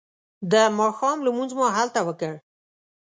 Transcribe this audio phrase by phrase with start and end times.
[0.51, 2.33] د ماښام لمونځ مو هلته وکړ.